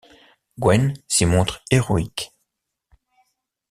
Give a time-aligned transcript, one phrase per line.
[0.59, 2.31] Gwen s'y montre héroïque.